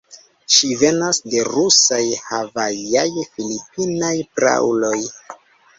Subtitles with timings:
[0.53, 2.01] Ŝi venas de rusaj,
[2.31, 4.97] havajaj, filipinaj prauloj.